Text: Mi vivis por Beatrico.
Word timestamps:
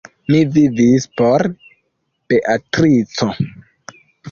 Mi 0.35 0.37
vivis 0.53 1.05
por 1.21 1.45
Beatrico. 2.33 3.31